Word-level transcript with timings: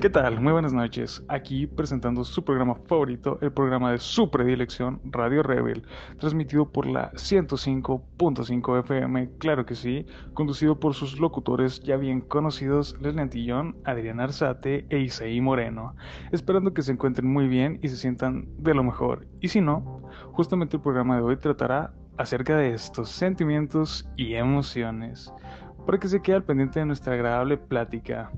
¿Qué 0.00 0.08
tal? 0.08 0.40
Muy 0.40 0.54
buenas 0.54 0.72
noches. 0.72 1.22
Aquí 1.28 1.66
presentando 1.66 2.24
su 2.24 2.42
programa 2.42 2.74
favorito, 2.74 3.38
el 3.42 3.52
programa 3.52 3.92
de 3.92 3.98
su 3.98 4.30
predilección, 4.30 4.98
Radio 5.04 5.42
Rebel, 5.42 5.82
transmitido 6.18 6.72
por 6.72 6.86
la 6.86 7.12
105.5 7.12 8.80
FM, 8.80 9.32
claro 9.36 9.66
que 9.66 9.74
sí, 9.74 10.06
conducido 10.32 10.80
por 10.80 10.94
sus 10.94 11.20
locutores 11.20 11.80
ya 11.80 11.98
bien 11.98 12.22
conocidos, 12.22 12.96
Leslie 12.98 13.20
Antillón, 13.20 13.76
Adrián 13.84 14.20
Arzate 14.20 14.86
e 14.88 15.00
Isaí 15.00 15.38
Moreno, 15.42 15.94
esperando 16.32 16.72
que 16.72 16.80
se 16.80 16.92
encuentren 16.92 17.30
muy 17.30 17.46
bien 17.46 17.78
y 17.82 17.88
se 17.88 17.98
sientan 17.98 18.48
de 18.56 18.72
lo 18.72 18.82
mejor. 18.82 19.26
Y 19.42 19.48
si 19.48 19.60
no, 19.60 20.00
justamente 20.32 20.78
el 20.78 20.82
programa 20.82 21.16
de 21.16 21.24
hoy 21.24 21.36
tratará 21.36 21.92
acerca 22.16 22.56
de 22.56 22.72
estos 22.72 23.10
sentimientos 23.10 24.08
y 24.16 24.32
emociones, 24.32 25.30
para 25.84 25.98
que 25.98 26.08
se 26.08 26.22
quede 26.22 26.36
al 26.36 26.44
pendiente 26.44 26.80
de 26.80 26.86
nuestra 26.86 27.12
agradable 27.12 27.58
plática. 27.58 28.30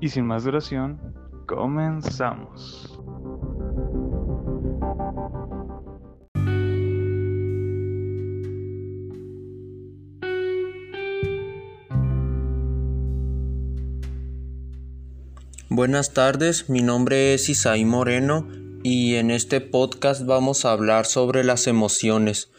Y 0.00 0.10
sin 0.10 0.26
más 0.26 0.44
duración, 0.44 1.00
comenzamos. 1.46 3.00
Buenas 15.68 16.12
tardes, 16.12 16.68
mi 16.68 16.82
nombre 16.82 17.34
es 17.34 17.48
Isaí 17.48 17.84
Moreno 17.84 18.48
y 18.82 19.16
en 19.16 19.30
este 19.30 19.60
podcast 19.60 20.24
vamos 20.24 20.64
a 20.64 20.72
hablar 20.72 21.06
sobre 21.06 21.44
las 21.44 21.66
emociones. 21.66 22.50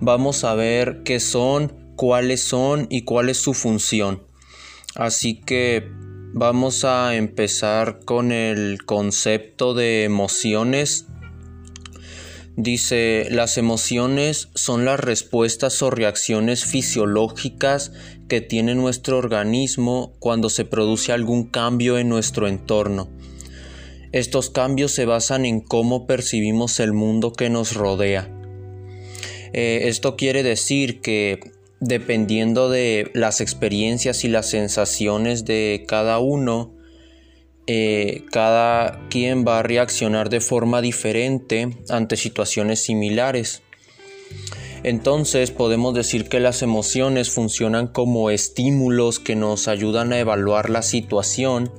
Vamos 0.00 0.44
a 0.44 0.54
ver 0.54 1.02
qué 1.04 1.20
son, 1.20 1.94
cuáles 1.96 2.42
son 2.42 2.86
y 2.90 3.04
cuál 3.04 3.28
es 3.28 3.38
su 3.38 3.54
función. 3.54 4.22
Así 4.94 5.40
que 5.40 5.90
Vamos 6.32 6.84
a 6.84 7.16
empezar 7.16 8.04
con 8.04 8.30
el 8.30 8.84
concepto 8.84 9.74
de 9.74 10.04
emociones. 10.04 11.06
Dice, 12.56 13.26
las 13.30 13.58
emociones 13.58 14.48
son 14.54 14.84
las 14.84 15.00
respuestas 15.00 15.82
o 15.82 15.90
reacciones 15.90 16.64
fisiológicas 16.64 17.92
que 18.28 18.40
tiene 18.40 18.76
nuestro 18.76 19.18
organismo 19.18 20.12
cuando 20.20 20.50
se 20.50 20.64
produce 20.64 21.12
algún 21.12 21.48
cambio 21.48 21.98
en 21.98 22.08
nuestro 22.08 22.46
entorno. 22.46 23.10
Estos 24.12 24.50
cambios 24.50 24.92
se 24.92 25.06
basan 25.06 25.44
en 25.44 25.60
cómo 25.60 26.06
percibimos 26.06 26.78
el 26.78 26.92
mundo 26.92 27.32
que 27.32 27.50
nos 27.50 27.74
rodea. 27.74 28.30
Eh, 29.52 29.88
esto 29.88 30.16
quiere 30.16 30.44
decir 30.44 31.00
que 31.00 31.40
dependiendo 31.80 32.68
de 32.68 33.10
las 33.14 33.40
experiencias 33.40 34.24
y 34.24 34.28
las 34.28 34.50
sensaciones 34.50 35.44
de 35.44 35.84
cada 35.88 36.18
uno, 36.18 36.76
eh, 37.66 38.24
cada 38.30 39.08
quien 39.08 39.44
va 39.46 39.60
a 39.60 39.62
reaccionar 39.62 40.28
de 40.28 40.40
forma 40.40 40.82
diferente 40.82 41.76
ante 41.88 42.16
situaciones 42.16 42.82
similares. 42.82 43.62
Entonces 44.82 45.50
podemos 45.50 45.94
decir 45.94 46.28
que 46.28 46.40
las 46.40 46.62
emociones 46.62 47.30
funcionan 47.30 47.86
como 47.86 48.30
estímulos 48.30 49.18
que 49.18 49.36
nos 49.36 49.68
ayudan 49.68 50.12
a 50.12 50.18
evaluar 50.18 50.70
la 50.70 50.82
situación 50.82 51.70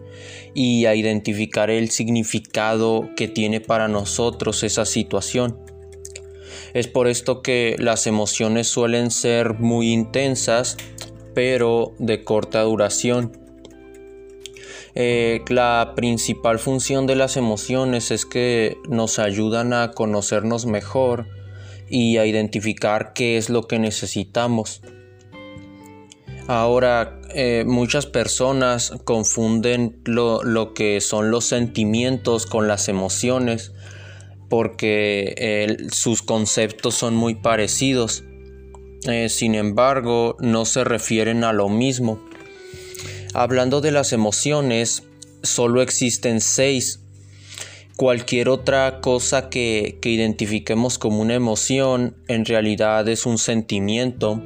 y 0.54 0.86
a 0.86 0.96
identificar 0.96 1.70
el 1.70 1.90
significado 1.90 3.10
que 3.16 3.28
tiene 3.28 3.60
para 3.60 3.88
nosotros 3.88 4.64
esa 4.64 4.86
situación. 4.86 5.71
Es 6.74 6.88
por 6.88 7.08
esto 7.08 7.42
que 7.42 7.76
las 7.80 8.08
emociones 8.08 8.68
suelen 8.68 9.12
ser 9.12 9.56
muy 9.56 9.92
intensas, 9.92 10.78
pero 11.34 11.94
de 12.00 12.24
corta 12.24 12.62
duración. 12.62 13.38
Eh, 14.94 15.42
la 15.48 15.94
principal 15.96 16.60
función 16.60 17.08
de 17.08 17.16
las 17.16 17.38
emociones 17.38 18.12
es 18.12 18.26
que 18.26 18.78
nos 18.90 19.20
ayudan 19.20 19.74
a 19.74 19.92
conocernos 19.92 20.66
mejor 20.66 21.28
y 21.90 22.18
a 22.18 22.26
identificar 22.26 23.14
qué 23.14 23.38
es 23.38 23.50
lo 23.50 23.68
que 23.68 23.80
necesitamos. 23.80 24.82
Ahora, 26.48 27.20
eh, 27.34 27.64
muchas 27.66 28.08
personas 28.08 28.92
confunden 29.06 30.02
lo 30.04 30.74
que 30.74 31.00
son 31.00 31.32
los 31.32 31.46
sentimientos 31.46 32.46
con 32.46 32.68
las 32.68 32.90
emociones 32.90 33.72
porque 34.52 35.78
sus 35.94 36.22
conceptos 36.22 36.96
son 36.96 37.16
muy 37.16 37.36
parecidos. 37.36 38.26
Eh, 39.08 39.30
sin 39.30 39.56
embargo, 39.56 40.36
no 40.42 40.66
se 40.66 40.84
refieren 40.84 41.46
a 41.46 41.54
lo 41.54 41.70
mismo. 41.70 42.20
Hablando 43.34 43.80
de 43.80 43.92
las 43.92 44.12
emociones, 44.12 45.04
solo 45.42 45.82
existen 45.82 46.42
seis. 46.42 47.00
Cualquier 47.96 48.50
otra 48.50 49.00
cosa 49.00 49.48
que, 49.48 50.00
que 50.02 50.10
identifiquemos 50.10 50.98
como 50.98 51.22
una 51.22 51.36
emoción 51.36 52.18
en 52.28 52.44
realidad 52.44 53.08
es 53.08 53.26
un 53.26 53.38
sentimiento 53.38 54.44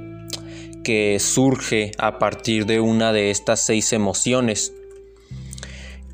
que 0.84 1.18
surge 1.20 1.94
a 1.98 2.20
partir 2.20 2.68
de 2.68 2.80
una 2.80 3.12
de 3.12 3.32
estas 3.32 3.66
seis 3.66 3.92
emociones. 3.92 4.75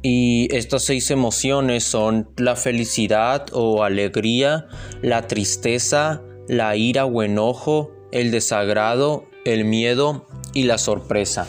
Y 0.03 0.47
estas 0.56 0.84
seis 0.84 1.12
emociones 1.12 1.84
son 1.84 2.29
la 2.38 2.56
felicidad 2.56 3.45
o 3.51 3.84
alegría, 3.84 4.67
la 5.01 5.28
tristeza, 5.28 6.22
la 6.47 6.75
ira 6.75 7.06
o 7.06 7.22
enojo, 7.22 7.91
el 8.11 8.31
desagrado, 8.31 9.25
el 9.45 9.63
miedo 9.66 10.28
y 10.53 10.63
la 10.63 10.78
sorpresa. 10.78 11.47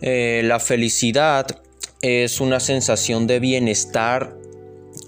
Eh, 0.00 0.42
la 0.44 0.58
felicidad 0.58 1.62
es 2.02 2.40
una 2.40 2.60
sensación 2.60 3.26
de 3.26 3.40
bienestar 3.40 4.36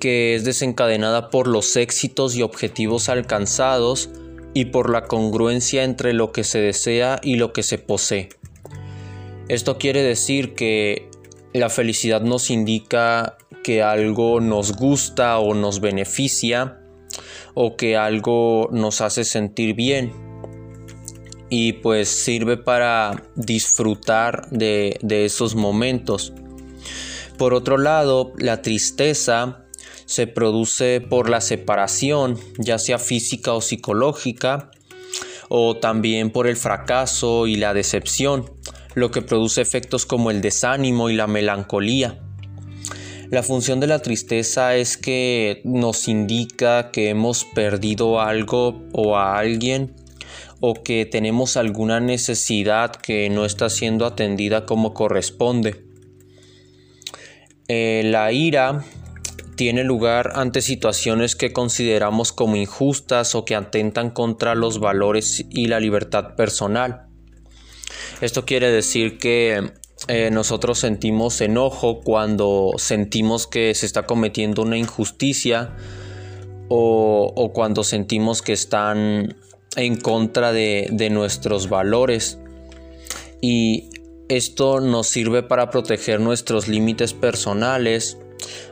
que 0.00 0.34
es 0.34 0.44
desencadenada 0.44 1.30
por 1.30 1.48
los 1.48 1.76
éxitos 1.76 2.36
y 2.36 2.42
objetivos 2.42 3.08
alcanzados 3.08 4.10
y 4.54 4.66
por 4.66 4.88
la 4.88 5.04
congruencia 5.04 5.84
entre 5.84 6.12
lo 6.12 6.32
que 6.32 6.44
se 6.44 6.60
desea 6.60 7.20
y 7.22 7.36
lo 7.36 7.52
que 7.52 7.62
se 7.62 7.78
posee. 7.78 8.30
Esto 9.48 9.78
quiere 9.78 10.02
decir 10.02 10.54
que 10.54 11.10
la 11.56 11.70
felicidad 11.70 12.20
nos 12.20 12.50
indica 12.50 13.36
que 13.62 13.82
algo 13.82 14.40
nos 14.40 14.76
gusta 14.76 15.38
o 15.38 15.54
nos 15.54 15.80
beneficia 15.80 16.80
o 17.54 17.76
que 17.76 17.96
algo 17.96 18.68
nos 18.72 19.00
hace 19.00 19.24
sentir 19.24 19.74
bien 19.74 20.12
y 21.48 21.74
pues 21.74 22.08
sirve 22.08 22.56
para 22.56 23.22
disfrutar 23.34 24.48
de, 24.50 24.98
esos 25.02 25.54
momentos. 25.54 26.32
Por 27.38 27.54
otro 27.54 27.78
lado, 27.78 28.32
la 28.38 28.62
tristeza 28.62 29.64
se 30.06 30.26
produce 30.26 31.00
por 31.00 31.28
la 31.28 31.40
separación, 31.40 32.38
ya 32.58 32.78
sea 32.78 32.98
física 32.98 33.52
o 33.52 33.60
psicológica, 33.60 34.70
o 35.48 35.76
también 35.76 36.30
por 36.30 36.46
el 36.46 36.56
fracaso 36.56 37.46
y 37.46 37.56
la 37.56 37.74
decepción 37.74 38.55
lo 38.96 39.10
que 39.10 39.20
produce 39.20 39.60
efectos 39.60 40.06
como 40.06 40.30
el 40.30 40.40
desánimo 40.40 41.10
y 41.10 41.14
la 41.14 41.26
melancolía. 41.26 42.18
La 43.30 43.42
función 43.42 43.78
de 43.78 43.86
la 43.86 44.00
tristeza 44.00 44.74
es 44.74 44.96
que 44.96 45.60
nos 45.64 46.08
indica 46.08 46.90
que 46.90 47.10
hemos 47.10 47.44
perdido 47.44 48.20
algo 48.22 48.82
o 48.92 49.16
a 49.18 49.36
alguien 49.38 49.94
o 50.60 50.82
que 50.82 51.04
tenemos 51.04 51.58
alguna 51.58 52.00
necesidad 52.00 52.90
que 52.92 53.28
no 53.28 53.44
está 53.44 53.68
siendo 53.68 54.06
atendida 54.06 54.64
como 54.64 54.94
corresponde. 54.94 55.84
Eh, 57.68 58.00
la 58.06 58.32
ira 58.32 58.82
tiene 59.56 59.84
lugar 59.84 60.32
ante 60.36 60.62
situaciones 60.62 61.36
que 61.36 61.52
consideramos 61.52 62.32
como 62.32 62.56
injustas 62.56 63.34
o 63.34 63.44
que 63.44 63.56
atentan 63.56 64.08
contra 64.08 64.54
los 64.54 64.80
valores 64.80 65.44
y 65.50 65.66
la 65.66 65.80
libertad 65.80 66.34
personal. 66.34 67.05
Esto 68.20 68.44
quiere 68.46 68.70
decir 68.70 69.18
que 69.18 69.72
eh, 70.08 70.30
nosotros 70.30 70.78
sentimos 70.78 71.40
enojo 71.40 72.00
cuando 72.00 72.72
sentimos 72.78 73.46
que 73.46 73.74
se 73.74 73.86
está 73.86 74.06
cometiendo 74.06 74.62
una 74.62 74.78
injusticia 74.78 75.76
o, 76.68 77.50
cuando 77.54 77.84
sentimos 77.84 78.42
que 78.42 78.52
están 78.52 79.36
en 79.76 79.96
contra 79.96 80.52
de, 80.52 80.88
de 80.90 81.10
nuestros 81.10 81.68
valores. 81.68 82.38
Y 83.40 83.90
esto 84.28 84.80
nos 84.80 85.08
sirve 85.08 85.42
para 85.42 85.70
proteger 85.70 86.20
nuestros 86.20 86.68
límites 86.68 87.12
personales 87.12 88.18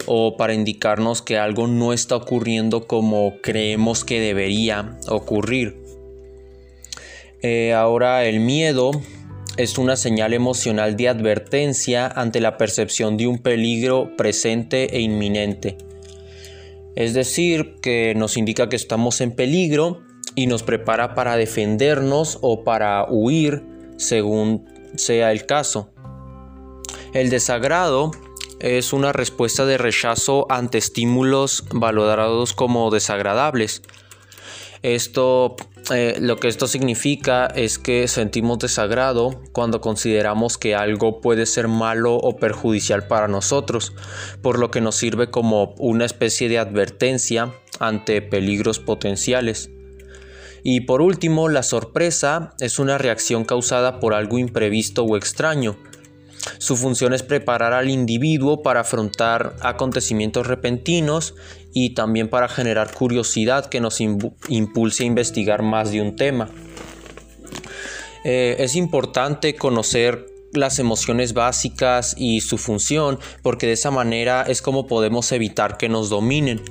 o 0.07 0.37
para 0.37 0.55
indicarnos 0.55 1.23
que 1.23 1.39
algo 1.39 1.67
no 1.67 1.93
está 1.93 2.17
ocurriendo 2.17 2.87
como 2.87 3.35
creemos 3.43 4.05
que 4.05 4.21
debería 4.21 4.99
ocurrir. 5.09 5.85
Eh, 7.43 7.75
ahora 7.75 8.25
el 8.25 8.41
miedo 8.41 8.91
es 9.57 9.79
una 9.79 9.97
señal 9.97 10.35
emocional 10.35 10.97
de 10.97 11.09
advertencia 11.09 12.07
ante 12.07 12.41
la 12.41 12.57
percepción 12.57 13.17
de 13.17 13.27
un 13.27 13.39
peligro 13.39 14.17
presente 14.17 14.97
e 14.97 15.01
inminente. 15.01 15.79
Es 16.97 17.15
decir, 17.15 17.77
que 17.81 18.15
nos 18.17 18.37
indica 18.37 18.69
que 18.69 18.77
estamos 18.77 19.21
en 19.21 19.33
peligro 19.33 20.03
y 20.35 20.47
nos 20.47 20.63
prepara 20.63 21.15
para 21.15 21.37
defendernos 21.37 22.39
o 22.43 22.65
para 22.65 23.07
huir 23.09 23.65
según 23.97 24.67
sea 24.97 25.33
el 25.33 25.47
caso. 25.47 25.91
El 27.13 27.31
desagrado 27.31 28.11
es 28.59 28.93
una 28.93 29.13
respuesta 29.13 29.67
de 29.67 29.79
rechazo 29.79 30.47
ante 30.51 30.79
estímulos 30.79 31.65
valorados 31.73 32.55
como 32.55 32.91
desagradables. 32.91 33.83
Esto, 34.83 35.57
eh, 35.93 36.17
lo 36.21 36.37
que 36.37 36.49
esto 36.49 36.67
significa 36.67 37.47
es 37.47 37.79
que 37.79 38.09
sentimos 38.09 38.59
desagrado 38.59 39.43
cuando 39.53 39.81
consideramos 39.81 40.57
que 40.57 40.75
algo 40.75 41.21
puede 41.21 41.47
ser 41.47 41.69
malo 41.69 42.15
o 42.15 42.37
perjudicial 42.37 43.07
para 43.07 43.29
nosotros, 43.29 43.93
por 44.43 44.59
lo 44.59 44.71
que 44.71 44.81
nos 44.81 44.97
sirve 44.97 45.31
como 45.31 45.75
una 45.79 46.05
especie 46.05 46.49
de 46.49 46.59
advertencia 46.59 47.55
ante 47.81 48.23
peligros 48.23 48.79
potenciales. 48.79 49.71
Y 50.63 50.81
por 50.81 51.03
último, 51.03 51.51
la 51.51 51.63
sorpresa 51.63 52.55
es 52.59 52.79
una 52.79 52.97
reacción 52.97 53.45
causada 53.45 54.01
por 54.01 54.15
algo 54.15 54.39
imprevisto 54.39 55.05
o 55.05 55.17
extraño. 55.17 55.77
Su 56.59 56.77
función 56.77 57.15
es 57.15 57.23
preparar 57.23 57.73
al 57.73 57.89
individuo 57.89 58.63
para 58.63 58.81
afrontar 58.81 59.57
acontecimientos 59.61 60.47
repentinos 60.47 61.35
y 61.73 61.95
también 61.95 62.29
para 62.29 62.49
generar 62.49 62.93
curiosidad 62.93 63.67
que 63.67 63.81
nos 63.81 64.01
impulse 64.01 65.05
a 65.05 65.07
investigar 65.07 65.63
más 65.63 65.91
de 65.91 66.01
un 66.01 66.17
tema. 66.17 66.51
Eh, 68.25 68.57
es 68.59 68.75
importante 68.75 69.55
conocer 69.55 70.27
las 70.53 70.79
emociones 70.79 71.35
básicas 71.35 72.15
y 72.17 72.41
su 72.41 72.59
función 72.59 73.19
porque 73.43 73.67
de 73.67 73.73
esa 73.73 73.91
manera 73.91 74.45
es 74.49 74.63
como 74.63 74.87
podemos 74.87 75.31
evitar 75.33 75.77
que 75.77 75.89
nos 75.89 76.09
dominen. 76.09 76.63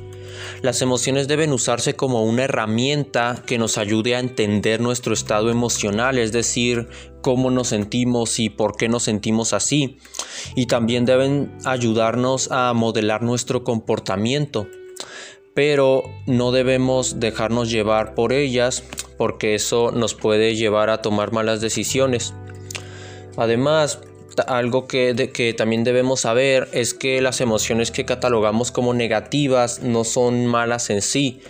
Las 0.61 0.81
emociones 0.81 1.27
deben 1.27 1.51
usarse 1.51 1.95
como 1.95 2.23
una 2.23 2.45
herramienta 2.45 3.43
que 3.45 3.57
nos 3.57 3.77
ayude 3.77 4.15
a 4.15 4.19
entender 4.19 4.81
nuestro 4.81 5.13
estado 5.13 5.49
emocional, 5.49 6.17
es 6.17 6.31
decir, 6.31 6.87
cómo 7.23 7.49
nos 7.49 7.69
sentimos 7.69 8.39
y 8.39 8.49
por 8.49 8.77
qué 8.77 8.87
nos 8.87 9.01
sentimos 9.01 9.53
así. 9.53 9.97
Y 10.55 10.67
también 10.67 11.05
deben 11.05 11.51
ayudarnos 11.65 12.51
a 12.51 12.71
modelar 12.73 13.23
nuestro 13.23 13.63
comportamiento 13.63 14.67
pero 15.53 16.03
no 16.25 16.51
debemos 16.51 17.19
dejarnos 17.19 17.69
llevar 17.69 18.15
por 18.15 18.33
ellas 18.33 18.83
porque 19.17 19.55
eso 19.55 19.91
nos 19.91 20.15
puede 20.15 20.55
llevar 20.55 20.89
a 20.89 21.01
tomar 21.01 21.31
malas 21.31 21.61
decisiones. 21.61 22.33
Además, 23.37 23.99
algo 24.47 24.87
que, 24.87 25.31
que, 25.33 25.53
también 25.53 25.83
debemos 25.83 26.21
saber 26.21 26.67
es 26.73 26.93
que 26.93 27.21
las 27.21 27.39
emociones 27.41 27.91
que 27.91 28.05
catalogamos 28.05 28.71
como 28.71 28.93
negativas 28.93 29.81
no 29.81 30.03
son 30.03 30.47
malas 30.47 30.89
en 30.89 31.01
sí. 31.01 31.41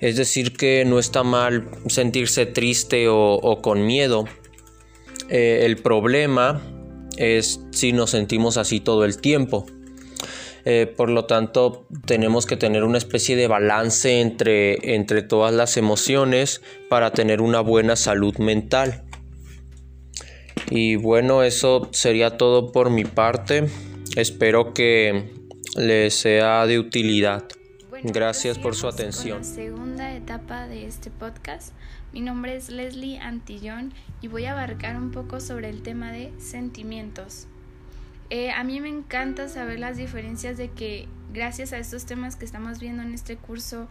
Es 0.00 0.16
decir, 0.16 0.54
que 0.56 0.84
no 0.84 0.98
está 0.98 1.22
mal 1.22 1.68
sentirse 1.88 2.46
triste 2.46 3.06
o, 3.08 3.60
con 3.62 3.86
miedo. 3.86 4.26
Eh, 5.28 5.60
el 5.64 5.76
problema 5.78 6.62
es 7.16 7.60
si 7.72 7.92
nos 7.92 8.10
sentimos 8.10 8.56
así 8.56 8.80
todo 8.80 9.04
el 9.04 9.20
tiempo. 9.20 9.66
Eh, 10.64 10.92
por 10.96 11.10
lo 11.10 11.26
tanto, 11.26 11.86
tenemos 12.06 12.44
que 12.44 12.56
tener 12.56 12.82
una 12.82 12.98
especie 12.98 13.36
de 13.36 13.46
balance 13.46 14.20
entre, 14.20 14.96
entre 14.96 15.22
todas 15.22 15.54
las 15.54 15.76
emociones 15.76 16.60
para 16.88 17.12
tener 17.12 17.40
una 17.40 17.60
buena 17.60 17.94
salud 17.94 18.36
mental. 18.38 19.04
Y 20.68 20.96
bueno, 20.96 21.44
eso 21.44 21.88
sería 21.92 22.36
todo 22.36 22.72
por 22.72 22.90
mi 22.90 23.04
parte. 23.04 23.68
Espero 24.16 24.74
que 24.74 25.30
les 25.76 26.14
sea 26.14 26.66
de 26.66 26.80
utilidad. 26.80 27.44
Gracias 28.02 28.58
por 28.58 28.74
su 28.74 28.88
atención. 28.88 29.44
Segunda 29.44 30.14
etapa 30.14 30.66
de 30.66 30.86
este 30.86 31.10
podcast. 31.10 31.72
Mi 32.16 32.22
nombre 32.22 32.56
es 32.56 32.70
Leslie 32.70 33.18
Antillón 33.18 33.92
y 34.22 34.28
voy 34.28 34.46
a 34.46 34.52
abarcar 34.52 34.96
un 34.96 35.10
poco 35.10 35.38
sobre 35.38 35.68
el 35.68 35.82
tema 35.82 36.12
de 36.12 36.32
sentimientos. 36.38 37.46
Eh, 38.30 38.52
a 38.52 38.64
mí 38.64 38.80
me 38.80 38.88
encanta 38.88 39.50
saber 39.50 39.78
las 39.78 39.98
diferencias 39.98 40.56
de 40.56 40.70
que 40.70 41.08
gracias 41.34 41.74
a 41.74 41.78
estos 41.78 42.06
temas 42.06 42.36
que 42.36 42.46
estamos 42.46 42.78
viendo 42.78 43.02
en 43.02 43.12
este 43.12 43.36
curso 43.36 43.86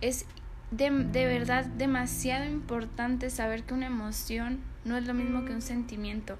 es 0.00 0.26
de, 0.72 0.90
de, 0.90 1.26
verdad 1.26 1.64
demasiado 1.64 2.46
importante 2.46 3.30
saber 3.30 3.62
que 3.62 3.74
una 3.74 3.86
emoción 3.86 4.58
no 4.84 4.96
es 4.96 5.06
lo 5.06 5.14
mismo 5.14 5.44
que 5.44 5.52
un 5.52 5.62
sentimiento. 5.62 6.38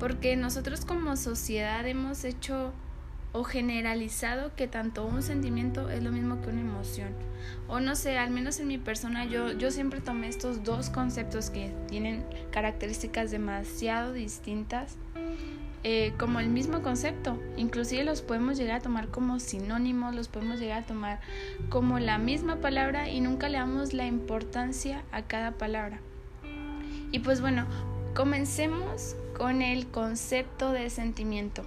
Porque 0.00 0.34
nosotros 0.34 0.84
como 0.84 1.14
sociedad 1.14 1.86
hemos 1.86 2.24
hecho 2.24 2.72
o 3.32 3.44
generalizado 3.44 4.54
que 4.54 4.68
tanto 4.68 5.04
un 5.04 5.22
sentimiento 5.22 5.90
es 5.90 6.02
lo 6.02 6.10
mismo 6.10 6.40
que 6.40 6.50
una 6.50 6.60
emoción. 6.60 7.14
O 7.66 7.80
no 7.80 7.94
sé, 7.94 8.18
al 8.18 8.30
menos 8.30 8.58
en 8.60 8.68
mi 8.68 8.78
persona 8.78 9.24
yo, 9.24 9.52
yo 9.52 9.70
siempre 9.70 10.00
tomé 10.00 10.28
estos 10.28 10.64
dos 10.64 10.90
conceptos 10.90 11.50
que 11.50 11.72
tienen 11.88 12.24
características 12.50 13.30
demasiado 13.30 14.12
distintas 14.12 14.96
eh, 15.84 16.12
como 16.18 16.40
el 16.40 16.48
mismo 16.48 16.82
concepto. 16.82 17.38
Inclusive 17.56 18.02
los 18.04 18.22
podemos 18.22 18.58
llegar 18.58 18.78
a 18.78 18.82
tomar 18.82 19.08
como 19.08 19.38
sinónimos, 19.38 20.14
los 20.14 20.28
podemos 20.28 20.58
llegar 20.58 20.82
a 20.82 20.86
tomar 20.86 21.20
como 21.68 21.98
la 21.98 22.18
misma 22.18 22.56
palabra 22.56 23.08
y 23.08 23.20
nunca 23.20 23.48
le 23.48 23.58
damos 23.58 23.92
la 23.92 24.06
importancia 24.06 25.04
a 25.12 25.22
cada 25.22 25.52
palabra. 25.52 26.00
Y 27.12 27.20
pues 27.20 27.40
bueno, 27.40 27.66
comencemos 28.14 29.14
con 29.36 29.62
el 29.62 29.86
concepto 29.86 30.72
de 30.72 30.90
sentimiento. 30.90 31.64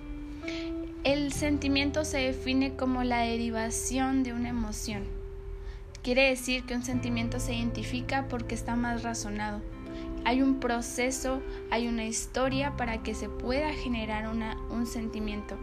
El 1.04 1.34
sentimiento 1.34 2.06
se 2.06 2.20
define 2.20 2.76
como 2.76 3.04
la 3.04 3.22
derivación 3.22 4.24
de 4.24 4.34
una 4.34 4.50
emoción. 4.50 5.04
Quiere 6.04 6.30
decir 6.30 6.64
que 6.66 6.76
un 6.76 6.84
sentimiento 6.84 7.40
se 7.40 7.56
identifica 7.56 8.28
porque 8.28 8.56
está 8.56 8.76
más 8.76 9.04
razonado 9.04 9.62
hay 10.24 10.42
un 10.42 10.60
proceso, 10.60 11.42
hay 11.72 11.88
una 11.88 12.06
historia 12.06 12.76
para 12.78 13.02
que 13.02 13.16
se 13.16 13.30
pueda 13.30 13.74
generar 13.74 14.28
una, 14.28 14.58
un 14.70 14.86
sentimiento. 14.86 15.58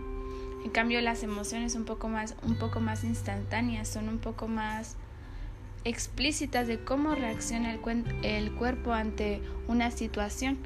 En 0.65 0.71
cambio, 0.71 1.01
las 1.01 1.23
emociones 1.23 1.75
un 1.75 1.85
poco 1.85 2.09
más, 2.09 2.35
un 2.43 2.57
poco 2.57 2.81
más 2.81 3.05
instantáneas, 3.05 3.89
son 3.89 4.09
un 4.09 4.19
poco 4.19 4.49
más 4.49 4.97
explícitas 5.85 6.67
de 6.67 6.83
cómo 6.83 7.15
reacciona 7.15 7.73
el, 7.73 7.81
el 8.23 8.53
cuerpo 8.53 8.93
ante 8.93 9.41
una 9.69 9.91
situación. 9.91 10.59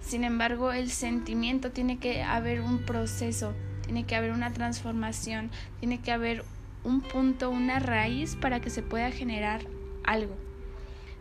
Sin 0.00 0.24
embargo, 0.24 0.72
el 0.72 0.90
sentimiento 0.90 1.70
tiene 1.70 1.98
que 1.98 2.22
haber 2.22 2.60
un 2.60 2.80
proceso, 2.80 3.54
tiene 3.88 4.04
que 4.04 4.16
haber 4.16 4.32
una 4.32 4.52
transformación, 4.52 5.50
tiene 5.80 5.98
que 5.98 6.12
haber 6.12 6.44
un 6.84 7.00
punto, 7.00 7.48
una 7.48 7.78
raíz 7.78 8.36
para 8.36 8.60
que 8.60 8.68
se 8.68 8.82
pueda 8.82 9.10
generar 9.10 9.62
algo. 10.04 10.36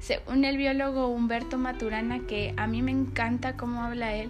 Según 0.02 0.44
el 0.44 0.58
biólogo 0.58 1.08
Humberto 1.08 1.58
Maturana, 1.58 2.20
que 2.28 2.54
a 2.58 2.68
mí 2.68 2.82
me 2.82 2.92
encanta 2.92 3.56
cómo 3.56 3.84
habla 3.84 4.14
él, 4.16 4.30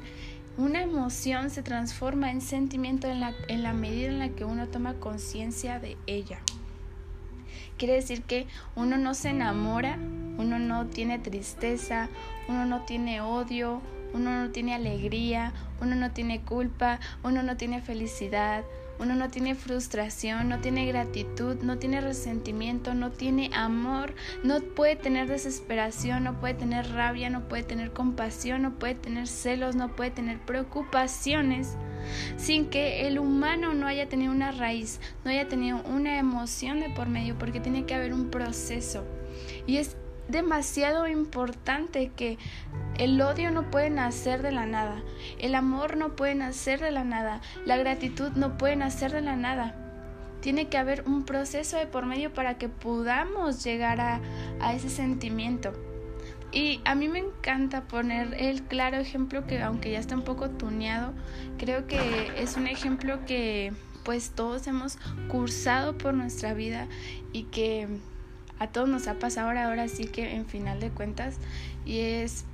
una 0.55 0.83
emoción 0.83 1.49
se 1.49 1.63
transforma 1.63 2.29
en 2.29 2.41
sentimiento 2.41 3.07
en 3.07 3.21
la, 3.21 3.33
en 3.47 3.63
la 3.63 3.73
medida 3.73 4.07
en 4.07 4.19
la 4.19 4.29
que 4.29 4.45
uno 4.45 4.67
toma 4.67 4.93
conciencia 4.93 5.79
de 5.79 5.97
ella. 6.05 6.37
Quiere 7.79 7.95
decir 7.95 8.21
que 8.21 8.45
uno 8.75 8.97
no 8.97 9.15
se 9.15 9.29
enamora, 9.29 9.97
uno 10.37 10.59
no 10.59 10.85
tiene 10.85 11.17
tristeza, 11.17 12.07
uno 12.47 12.65
no 12.65 12.85
tiene 12.85 13.19
odio, 13.19 13.81
uno 14.13 14.43
no 14.43 14.51
tiene 14.51 14.73
alegría, 14.73 15.53
uno 15.81 15.95
no 15.95 16.11
tiene 16.11 16.41
culpa, 16.41 16.99
uno 17.23 17.43
no 17.43 17.57
tiene 17.57 17.81
felicidad, 17.81 18.63
uno 18.99 19.15
no 19.15 19.29
tiene 19.29 19.53
frustración, 19.53 20.49
no 20.49 20.59
tiene 20.59 20.87
gratitud, 20.87 21.57
no 21.61 21.77
tiene 21.77 22.01
resentimiento, 22.01 22.93
no 22.93 23.11
tiene 23.11 23.51
amor, 23.53 24.15
no 24.43 24.59
puede 24.59 24.95
tener 24.95 25.27
desesperación, 25.27 26.23
no 26.23 26.39
puede 26.39 26.55
tener 26.55 26.91
rabia, 26.91 27.29
no 27.29 27.47
puede 27.47 27.63
tener 27.63 27.93
compasión, 27.93 28.63
no 28.63 28.79
puede 28.79 28.95
tener 28.95 29.27
celos, 29.27 29.75
no 29.75 29.95
puede 29.95 30.11
tener 30.11 30.39
preocupaciones 30.39 31.77
sin 32.37 32.69
que 32.69 33.07
el 33.07 33.19
humano 33.19 33.73
no 33.73 33.85
haya 33.87 34.09
tenido 34.09 34.31
una 34.31 34.51
raíz, 34.51 34.99
no 35.23 35.31
haya 35.31 35.47
tenido 35.47 35.81
una 35.83 36.17
emoción 36.17 36.79
de 36.79 36.89
por 36.89 37.07
medio, 37.07 37.37
porque 37.37 37.59
tiene 37.59 37.85
que 37.85 37.95
haber 37.95 38.13
un 38.13 38.29
proceso. 38.29 39.05
Y 39.65 39.77
es 39.77 39.97
demasiado 40.27 41.07
importante 41.07 42.11
que 42.15 42.37
el 42.97 43.21
odio 43.21 43.51
no 43.51 43.69
puede 43.69 43.89
nacer 43.89 44.41
de 44.41 44.51
la 44.51 44.65
nada, 44.65 45.01
el 45.39 45.55
amor 45.55 45.97
no 45.97 46.15
puede 46.15 46.35
nacer 46.35 46.79
de 46.79 46.91
la 46.91 47.03
nada, 47.03 47.41
la 47.65 47.77
gratitud 47.77 48.31
no 48.31 48.57
puede 48.57 48.75
nacer 48.75 49.11
de 49.11 49.21
la 49.21 49.35
nada. 49.35 49.75
Tiene 50.41 50.67
que 50.67 50.77
haber 50.77 51.03
un 51.07 51.25
proceso 51.25 51.77
de 51.77 51.87
por 51.87 52.05
medio 52.05 52.33
para 52.33 52.57
que 52.57 52.69
podamos 52.69 53.63
llegar 53.63 53.99
a, 53.99 54.21
a 54.59 54.73
ese 54.73 54.89
sentimiento. 54.89 55.73
Y 56.51 56.79
a 56.85 56.95
mí 56.95 57.09
me 57.09 57.19
encanta 57.19 57.87
poner 57.87 58.33
el 58.39 58.63
claro 58.63 58.97
ejemplo 58.97 59.45
que 59.45 59.61
aunque 59.61 59.91
ya 59.91 59.99
está 59.99 60.15
un 60.15 60.23
poco 60.23 60.49
tuneado, 60.49 61.13
creo 61.57 61.87
que 61.87 62.31
es 62.37 62.55
un 62.55 62.67
ejemplo 62.67 63.25
que 63.25 63.73
pues 64.03 64.31
todos 64.31 64.65
hemos 64.67 64.97
cursado 65.27 65.97
por 65.97 66.13
nuestra 66.13 66.53
vida 66.53 66.87
y 67.33 67.43
que 67.43 67.89
a 68.59 68.67
todos 68.67 68.89
nos 68.89 69.07
ha 69.07 69.19
pasado 69.19 69.47
ahora, 69.47 69.67
ahora 69.67 69.87
sí 69.87 70.05
que 70.05 70.35
en 70.35 70.45
final 70.45 70.79
de 70.79 70.89
cuentas, 70.89 71.37
y 71.85 71.99
es 71.99 72.45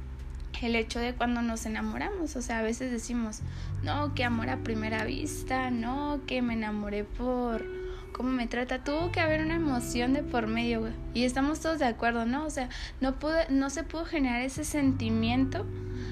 el 0.61 0.75
hecho 0.75 0.99
de 0.99 1.13
cuando 1.13 1.41
nos 1.41 1.65
enamoramos, 1.65 2.35
o 2.35 2.41
sea, 2.41 2.59
a 2.59 2.61
veces 2.61 2.91
decimos, 2.91 3.41
no, 3.83 4.13
que 4.13 4.23
amor 4.23 4.49
a 4.49 4.57
primera 4.57 5.03
vista, 5.03 5.71
no, 5.71 6.21
que 6.25 6.41
me 6.41 6.53
enamoré 6.53 7.03
por 7.03 7.65
cómo 8.13 8.29
me 8.29 8.47
trata, 8.47 8.83
tuvo 8.83 9.11
que 9.11 9.19
haber 9.19 9.41
una 9.41 9.55
emoción 9.55 10.13
de 10.13 10.23
por 10.23 10.47
medio, 10.47 10.89
y 11.13 11.23
estamos 11.23 11.59
todos 11.59 11.79
de 11.79 11.85
acuerdo, 11.85 12.25
¿no? 12.25 12.45
O 12.45 12.49
sea, 12.49 12.69
no, 13.01 13.15
pude, 13.15 13.47
no 13.49 13.69
se 13.69 13.83
pudo 13.83 14.05
generar 14.05 14.41
ese 14.41 14.63
sentimiento 14.63 15.65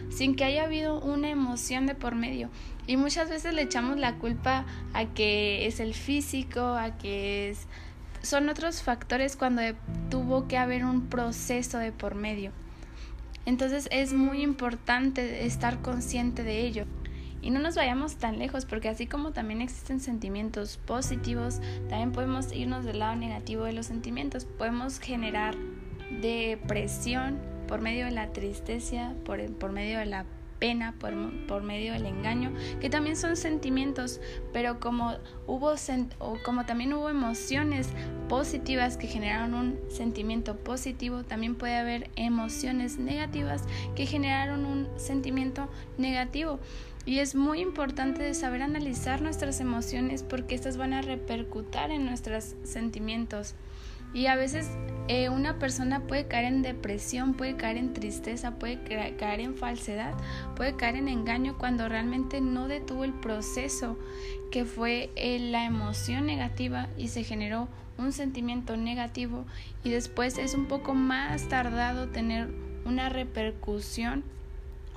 sin 0.09 0.35
que 0.35 0.43
haya 0.43 0.63
habido 0.63 0.99
una 0.99 1.29
emoción 1.29 1.85
de 1.85 1.95
por 1.95 2.15
medio. 2.15 2.49
Y 2.87 2.97
muchas 2.97 3.29
veces 3.29 3.53
le 3.53 3.61
echamos 3.61 3.97
la 3.97 4.15
culpa 4.15 4.65
a 4.93 5.05
que 5.05 5.67
es 5.67 5.79
el 5.79 5.93
físico, 5.93 6.61
a 6.61 6.97
que 6.97 7.49
es... 7.49 7.67
Son 8.21 8.49
otros 8.49 8.83
factores 8.83 9.35
cuando 9.35 9.61
tuvo 10.09 10.47
que 10.47 10.57
haber 10.57 10.85
un 10.85 11.07
proceso 11.07 11.77
de 11.77 11.91
por 11.91 12.15
medio. 12.15 12.51
Entonces 13.45 13.87
es 13.91 14.13
muy 14.13 14.41
importante 14.43 15.45
estar 15.45 15.81
consciente 15.81 16.43
de 16.43 16.61
ello. 16.61 16.85
Y 17.41 17.49
no 17.49 17.59
nos 17.59 17.75
vayamos 17.75 18.17
tan 18.17 18.37
lejos, 18.37 18.65
porque 18.65 18.89
así 18.89 19.07
como 19.07 19.31
también 19.31 19.61
existen 19.61 19.99
sentimientos 19.99 20.77
positivos, 20.77 21.59
también 21.89 22.11
podemos 22.11 22.53
irnos 22.53 22.85
del 22.85 22.99
lado 22.99 23.15
negativo 23.15 23.63
de 23.63 23.73
los 23.73 23.87
sentimientos. 23.87 24.45
Podemos 24.45 24.99
generar 24.99 25.55
depresión 26.21 27.39
por 27.67 27.81
medio 27.81 28.05
de 28.05 28.11
la 28.11 28.31
tristeza, 28.31 29.13
por, 29.25 29.43
por 29.53 29.71
medio 29.71 29.97
de 29.97 30.05
la 30.05 30.25
pena, 30.61 30.93
por, 30.99 31.13
por, 31.47 31.63
medio 31.63 31.93
del 31.93 32.05
engaño, 32.05 32.53
que 32.79 32.91
también 32.91 33.17
son 33.17 33.35
sentimientos, 33.35 34.21
pero 34.53 34.79
como 34.79 35.17
hubo 35.47 35.73
o 36.19 36.37
como 36.45 36.65
también 36.67 36.93
hubo 36.93 37.09
emociones 37.09 37.89
positivas 38.29 38.95
que 38.95 39.07
generaron 39.07 39.55
un 39.55 39.79
sentimiento 39.89 40.55
positivo, 40.57 41.23
también 41.23 41.55
puede 41.55 41.77
haber 41.77 42.11
emociones 42.15 42.99
negativas 42.99 43.63
que 43.95 44.05
generaron 44.05 44.65
un 44.65 44.87
sentimiento 44.97 45.67
negativo. 45.97 46.59
Y 47.05 47.17
es 47.17 47.33
muy 47.33 47.59
importante 47.59 48.31
saber 48.35 48.61
analizar 48.61 49.23
nuestras 49.23 49.59
emociones 49.59 50.21
porque 50.21 50.53
estas 50.53 50.77
van 50.77 50.93
a 50.93 51.01
repercutir 51.01 51.89
en 51.89 52.05
nuestros 52.05 52.55
sentimientos. 52.63 53.55
Y 54.13 54.27
a 54.27 54.35
veces 54.35 54.69
eh, 55.07 55.29
una 55.29 55.59
persona 55.59 56.01
puede 56.01 56.27
caer 56.27 56.45
en 56.45 56.61
depresión, 56.61 57.33
puede 57.33 57.55
caer 57.55 57.77
en 57.77 57.93
tristeza, 57.93 58.51
puede 58.51 58.79
caer 59.17 59.39
en 59.39 59.55
falsedad, 59.55 60.13
puede 60.55 60.75
caer 60.75 60.95
en 60.95 61.07
engaño 61.07 61.57
cuando 61.57 61.89
realmente 61.89 62.39
no 62.39 62.67
detuvo 62.67 63.03
el 63.03 63.13
proceso 63.13 63.97
que 64.51 64.65
fue 64.65 65.09
eh, 65.15 65.39
la 65.39 65.65
emoción 65.65 66.25
negativa 66.25 66.87
y 66.97 67.07
se 67.07 67.23
generó 67.23 67.67
un 67.97 68.11
sentimiento 68.11 68.77
negativo. 68.77 69.45
Y 69.83 69.89
después 69.89 70.37
es 70.37 70.53
un 70.53 70.67
poco 70.67 70.93
más 70.93 71.47
tardado 71.49 72.09
tener 72.09 72.49
una 72.85 73.09
repercusión 73.09 74.23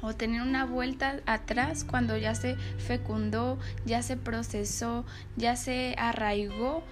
o 0.05 0.15
tener 0.15 0.43
una 0.43 0.65
vuelta 0.65 1.21
atrás 1.27 1.85
cuando 1.85 2.17
ya 2.17 2.35
se 2.35 2.57
fecundó, 2.79 3.59
ya 3.85 4.03
se 4.03 4.17
procesó, 4.17 5.05
ya 5.37 5.57
se 5.57 5.95
arraigó 5.99 6.83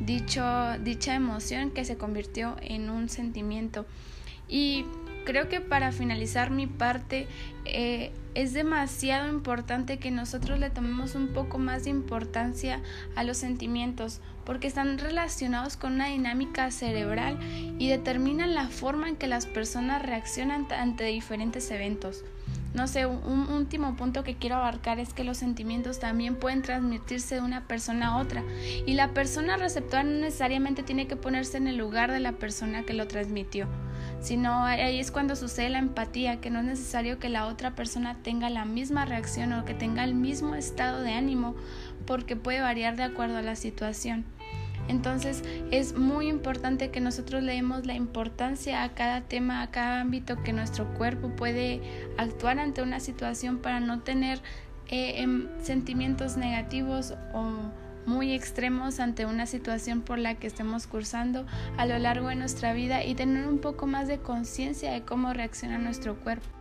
dicha 0.00 0.78
emoción 1.14 1.70
que 1.70 1.84
se 1.84 1.96
convirtió 1.96 2.56
en 2.62 2.90
un 2.90 3.08
sentimiento. 3.08 3.86
Y 4.48 4.84
creo 5.24 5.48
que 5.48 5.60
para 5.60 5.92
finalizar 5.92 6.50
mi 6.50 6.66
parte 6.66 7.26
eh, 7.64 8.12
es 8.34 8.52
demasiado 8.52 9.28
importante 9.28 9.98
que 9.98 10.10
nosotros 10.10 10.58
le 10.58 10.70
tomemos 10.70 11.14
un 11.14 11.28
poco 11.28 11.58
más 11.58 11.84
de 11.84 11.90
importancia 11.90 12.80
a 13.16 13.24
los 13.24 13.36
sentimientos 13.36 14.20
porque 14.44 14.66
están 14.66 14.98
relacionados 14.98 15.76
con 15.76 15.94
una 15.94 16.06
dinámica 16.06 16.70
cerebral 16.70 17.38
y 17.78 17.88
determinan 17.88 18.54
la 18.54 18.68
forma 18.68 19.08
en 19.08 19.16
que 19.16 19.26
las 19.26 19.46
personas 19.46 20.02
reaccionan 20.02 20.66
ante 20.72 21.04
diferentes 21.04 21.70
eventos. 21.70 22.24
No 22.72 22.86
sé, 22.86 23.04
un 23.04 23.48
último 23.50 23.96
punto 23.96 24.22
que 24.22 24.36
quiero 24.36 24.54
abarcar 24.54 25.00
es 25.00 25.12
que 25.12 25.24
los 25.24 25.38
sentimientos 25.38 25.98
también 25.98 26.36
pueden 26.36 26.62
transmitirse 26.62 27.34
de 27.34 27.40
una 27.40 27.66
persona 27.66 28.08
a 28.08 28.16
otra 28.18 28.44
y 28.86 28.94
la 28.94 29.08
persona 29.08 29.56
receptora 29.56 30.04
no 30.04 30.20
necesariamente 30.20 30.84
tiene 30.84 31.08
que 31.08 31.16
ponerse 31.16 31.56
en 31.56 31.66
el 31.66 31.76
lugar 31.76 32.12
de 32.12 32.20
la 32.20 32.32
persona 32.32 32.84
que 32.84 32.94
lo 32.94 33.08
transmitió, 33.08 33.66
sino 34.20 34.64
ahí 34.64 35.00
es 35.00 35.10
cuando 35.10 35.34
sucede 35.34 35.68
la 35.68 35.80
empatía, 35.80 36.40
que 36.40 36.50
no 36.50 36.60
es 36.60 36.64
necesario 36.64 37.18
que 37.18 37.28
la 37.28 37.46
otra 37.46 37.74
persona 37.74 38.18
tenga 38.22 38.48
la 38.50 38.64
misma 38.64 39.04
reacción 39.04 39.52
o 39.52 39.64
que 39.64 39.74
tenga 39.74 40.04
el 40.04 40.14
mismo 40.14 40.54
estado 40.54 41.02
de 41.02 41.12
ánimo 41.12 41.56
porque 42.06 42.36
puede 42.36 42.60
variar 42.60 42.94
de 42.94 43.02
acuerdo 43.02 43.38
a 43.38 43.42
la 43.42 43.56
situación. 43.56 44.24
Entonces 44.90 45.44
es 45.70 45.96
muy 45.96 46.26
importante 46.26 46.90
que 46.90 47.00
nosotros 47.00 47.44
leemos 47.44 47.86
la 47.86 47.94
importancia 47.94 48.82
a 48.82 48.92
cada 48.92 49.20
tema, 49.22 49.62
a 49.62 49.70
cada 49.70 50.00
ámbito 50.00 50.42
que 50.42 50.52
nuestro 50.52 50.92
cuerpo 50.94 51.30
puede 51.36 51.80
actuar 52.18 52.58
ante 52.58 52.82
una 52.82 52.98
situación 52.98 53.58
para 53.58 53.78
no 53.78 54.00
tener 54.00 54.40
eh, 54.88 55.22
em, 55.22 55.48
sentimientos 55.62 56.36
negativos 56.36 57.14
o 57.32 57.52
muy 58.04 58.32
extremos 58.32 58.98
ante 58.98 59.26
una 59.26 59.46
situación 59.46 60.00
por 60.00 60.18
la 60.18 60.34
que 60.34 60.48
estemos 60.48 60.88
cursando 60.88 61.46
a 61.76 61.86
lo 61.86 61.96
largo 61.98 62.28
de 62.28 62.34
nuestra 62.34 62.72
vida 62.72 63.04
y 63.04 63.14
tener 63.14 63.46
un 63.46 63.58
poco 63.58 63.86
más 63.86 64.08
de 64.08 64.18
conciencia 64.18 64.90
de 64.90 65.02
cómo 65.02 65.32
reacciona 65.32 65.78
nuestro 65.78 66.16
cuerpo. 66.16 66.59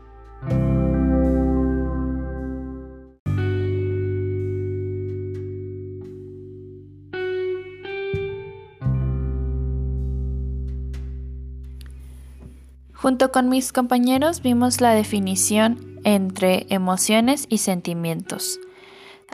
Junto 13.01 13.31
con 13.31 13.47
mis 13.47 13.71
compañeros 13.71 14.41
vimos 14.41 14.81
la 14.81 14.93
definición 14.93 16.01
entre 16.03 16.65
emociones 16.69 17.45
y 17.47 17.59
sentimientos. 17.59 18.59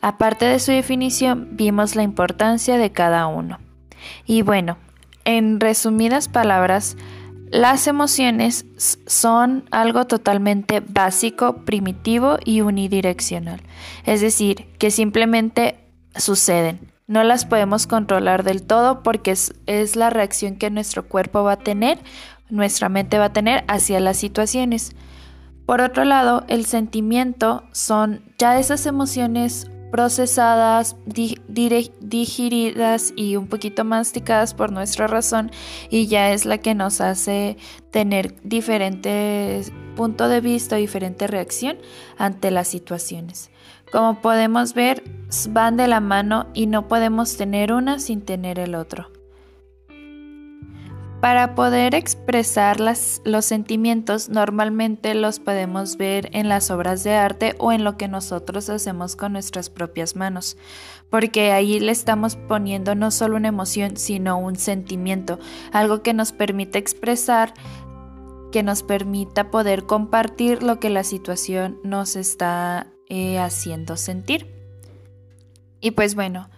Aparte 0.03 0.45
de 0.45 0.59
su 0.59 0.71
definición, 0.71 1.49
vimos 1.53 1.95
la 1.95 2.03
importancia 2.03 2.77
de 2.77 2.91
cada 2.91 3.25
uno. 3.25 3.59
Y 4.27 4.43
bueno, 4.43 4.77
en 5.23 5.59
resumidas 5.59 6.29
palabras, 6.29 6.95
las 7.49 7.87
emociones 7.87 8.65
son 8.77 9.63
algo 9.71 10.05
totalmente 10.05 10.81
básico, 10.81 11.65
primitivo 11.65 12.37
y 12.45 12.61
unidireccional. 12.61 13.61
Es 14.05 14.21
decir, 14.21 14.67
que 14.77 14.91
simplemente 14.91 15.79
suceden. 16.15 16.94
No 17.07 17.23
las 17.23 17.45
podemos 17.45 17.85
controlar 17.85 18.43
del 18.43 18.63
todo 18.63 19.03
porque 19.03 19.31
es, 19.31 19.95
la 19.95 20.09
reacción 20.09 20.55
que 20.55 20.71
nuestro 20.71 21.07
cuerpo 21.07 21.43
va 21.43 21.53
a 21.53 21.57
tener 21.57 21.99
nuestra 22.49 22.89
mente 22.89 23.17
va 23.17 23.25
a 23.25 23.33
tener 23.33 23.63
hacia 23.67 23.99
las 23.99 24.17
situaciones. 24.17 24.95
Por 25.65 25.81
otro 25.81 26.05
lado, 26.05 26.45
el 26.47 26.65
sentimiento 26.65 27.63
son 27.71 28.21
ya 28.37 28.59
esas 28.59 28.85
emociones 28.85 29.69
procesadas, 29.91 30.95
digeridas 31.05 33.13
y 33.15 33.35
un 33.35 33.47
poquito 33.47 33.83
masticadas 33.83 34.53
por 34.53 34.71
nuestra 34.71 35.07
razón 35.07 35.51
y 35.89 36.07
ya 36.07 36.33
es 36.33 36.45
la 36.45 36.57
que 36.57 36.75
nos 36.75 37.01
hace 37.01 37.57
tener 37.91 38.35
diferentes 38.43 39.71
puntos 39.95 40.29
de 40.29 40.41
vista, 40.41 40.75
diferente 40.75 41.27
reacción 41.27 41.77
ante 42.17 42.51
las 42.51 42.67
situaciones. 42.67 43.49
Como 43.95 44.19
podemos 44.19 44.73
ver, 44.73 45.03
van 45.51 45.77
de 45.77 45.87
la 45.87 46.01
mano 46.01 46.47
y 46.53 46.65
no 46.65 46.89
podemos 46.89 47.37
tener 47.37 47.71
una 47.71 47.99
sin 47.99 48.19
tener 48.19 48.59
el 48.59 48.75
otro. 48.75 49.09
Para 51.21 51.55
poder 51.55 51.95
expresar 51.95 52.81
los 52.81 53.45
sentimientos 53.45 54.27
normalmente 54.27 55.15
los 55.15 55.39
podemos 55.39 55.95
ver 55.95 56.27
en 56.33 56.49
las 56.49 56.71
obras 56.71 57.05
de 57.05 57.13
arte 57.13 57.55
o 57.57 57.71
en 57.71 57.85
lo 57.85 57.95
que 57.95 58.09
nosotros 58.09 58.69
hacemos 58.69 59.15
con 59.15 59.31
nuestras 59.31 59.69
propias 59.69 60.17
manos, 60.17 60.57
porque 61.09 61.53
ahí 61.53 61.79
le 61.79 61.93
estamos 61.93 62.35
poniendo 62.35 62.95
no 62.95 63.11
solo 63.11 63.37
una 63.37 63.47
emoción, 63.47 63.95
sino 63.95 64.37
un 64.37 64.57
sentimiento, 64.57 65.39
algo 65.71 66.03
que 66.03 66.13
nos 66.13 66.33
permite 66.33 66.79
expresar, 66.79 67.53
que 68.51 68.61
nos 68.61 68.83
permita 68.83 69.51
poder 69.51 69.85
compartir 69.85 70.63
lo 70.63 70.81
que 70.81 70.89
la 70.89 71.05
situación 71.05 71.79
nos 71.81 72.17
está 72.17 72.91
eh, 73.09 73.39
haciendo 73.39 73.97
sentir. 73.97 74.47
Y 75.79 75.91
pues 75.91 76.15
bueno, 76.15 76.49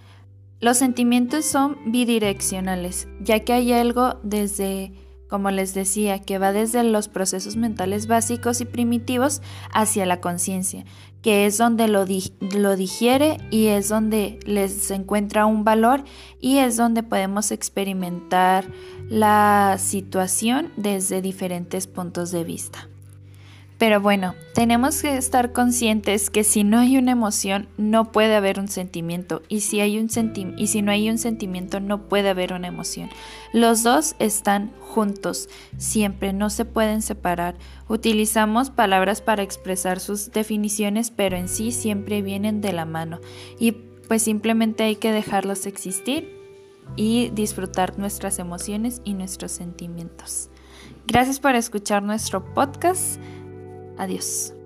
los 0.60 0.77
sentimientos 0.77 1.46
son 1.46 1.77
bidireccionales, 1.86 3.08
ya 3.22 3.42
que 3.42 3.54
hay 3.54 3.74
algo 3.74 4.20
desde, 4.24 4.92
como 5.30 5.51
les 5.51 5.75
decía, 5.75 6.20
que 6.20 6.39
va 6.39 6.51
desde 6.51 6.84
los 6.84 7.10
procesos 7.10 7.58
mentales 7.58 8.08
básicos 8.08 8.60
y 8.60 8.66
primitivos 8.66 9.42
hacia 9.72 10.08
la 10.08 10.20
conciencia, 10.20 10.84
que 11.22 11.46
es 11.46 11.60
donde 11.60 11.88
lo, 11.88 12.06
lo, 12.39 12.75
digiere 12.75 13.38
y 13.51 13.68
es 13.68 13.89
donde 13.89 14.39
les 14.46 14.89
encuentra 14.89 15.46
un 15.46 15.63
valor 15.63 16.04
y 16.39 16.58
es 16.58 16.75
donde 16.75 17.04
podemos 17.04 17.51
experimentar 17.51 18.66
la 19.10 19.77
situación 19.80 20.72
desde 20.75 21.22
diferentes 21.22 21.86
puntos 21.86 22.32
de 22.32 22.44
vista. 22.46 22.88
Pero 23.78 24.02
bueno, 24.02 24.34
tenemos 24.56 25.02
que 25.02 25.18
estar 25.18 25.52
conscientes 25.52 26.32
que 26.32 26.44
si 26.44 26.64
no 26.64 26.80
hay 26.80 26.98
una 26.98 27.12
emoción, 27.12 27.68
no 27.78 28.12
puede 28.12 28.36
haber 28.36 28.60
un 28.60 28.70
sentimiento. 28.70 29.44
Y 29.50 29.62
si, 29.62 29.82
hay 29.82 30.00
un 30.00 30.10
y 30.58 30.68
si 30.68 30.82
no 30.82 30.92
hay 30.92 31.10
un 31.10 31.20
sentimiento, 31.20 31.80
no 31.80 32.08
puede 32.08 32.30
haber 32.30 32.54
una 32.54 32.68
emoción. 32.68 33.10
Los 33.54 33.84
dos 33.84 34.16
están 34.18 34.72
juntos, 34.80 35.48
siempre, 35.78 36.34
no 36.34 36.50
se 36.50 36.66
pueden 36.66 37.04
separar. 37.04 37.56
Utilizamos 37.88 38.72
palabras 38.72 39.22
para 39.22 39.44
expresar 39.44 40.00
sus 40.00 40.32
definiciones, 40.32 41.12
pero 41.12 41.38
en 41.38 41.48
sí 41.48 41.72
siempre 41.72 42.24
vienen 42.24 42.62
de 42.62 42.74
la 42.74 42.86
mano. 42.86 43.20
Y 43.60 43.74
pues 44.08 44.24
simplemente 44.24 44.86
hay 44.86 44.96
que 44.96 45.12
dejarlos 45.12 45.68
existir 45.68 46.36
y 46.96 47.30
disfrutar 47.30 48.00
nuestras 48.00 48.40
emociones 48.40 49.02
y 49.04 49.14
nuestros 49.14 49.52
sentimientos. 49.52 50.50
Gracias 51.06 51.40
por 51.40 51.56
escuchar 51.56 52.04
nuestro 52.04 52.44
podcast. 52.54 53.20
Adiós. 53.98 54.57